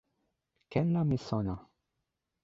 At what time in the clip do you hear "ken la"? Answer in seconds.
0.71-1.03